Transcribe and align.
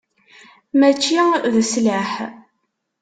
Mačči 0.79 1.21
d 1.53 1.55
sslaḥ. 1.67 2.13